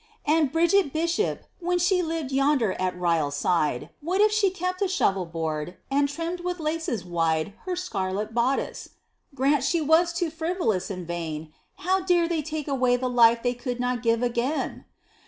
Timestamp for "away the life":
12.67-13.43